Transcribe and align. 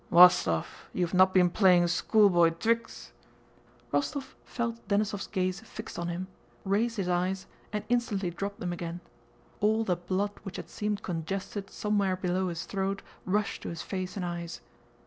"Wostóv, 0.11 0.65
you've 0.93 1.13
not 1.13 1.31
been 1.31 1.51
playing 1.51 1.85
schoolboy 1.87 2.49
twicks..." 2.49 3.11
Rostóv 3.93 4.33
felt 4.43 4.87
Denísov's 4.87 5.27
gaze 5.27 5.59
fixed 5.59 5.99
on 5.99 6.07
him, 6.07 6.25
raised 6.65 6.97
his 6.97 7.07
eyes, 7.07 7.45
and 7.71 7.83
instantly 7.87 8.31
dropped 8.31 8.59
them 8.59 8.73
again. 8.73 8.99
All 9.59 9.83
the 9.83 9.95
blood 9.97 10.31
which 10.41 10.55
had 10.57 10.69
seemed 10.71 11.03
congested 11.03 11.69
somewhere 11.69 12.15
below 12.15 12.47
his 12.47 12.65
throat 12.65 13.03
rushed 13.27 13.61
to 13.61 13.69
his 13.69 13.83
face 13.83 14.15
and 14.17 14.25
eyes. 14.25 14.59